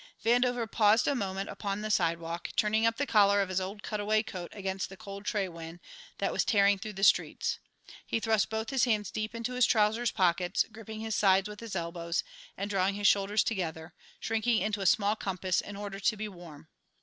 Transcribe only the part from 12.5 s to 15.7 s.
and drawing his shoulders together, shrinking into a small compass